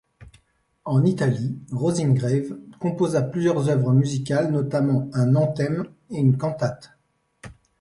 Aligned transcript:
En 0.83 1.05
Italie, 1.05 1.59
Roseingrave 1.71 2.57
composa 2.79 3.21
plusieurs 3.21 3.69
œuvres 3.69 3.93
musicales, 3.93 4.51
notamment 4.51 5.07
un 5.13 5.35
anthem 5.35 5.85
et 6.09 6.17
une 6.17 6.37
cantate. 6.39 6.97